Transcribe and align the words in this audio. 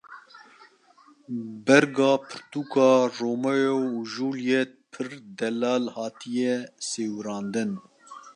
Berga 1.65 2.11
pirtûka 2.27 2.89
Romeo 3.19 3.77
û 3.95 3.97
Julîet 4.13 4.71
a 4.77 4.79
pir 4.91 5.09
delal 5.39 5.85
hatiye 5.97 6.55
sêwirandin. 6.89 7.71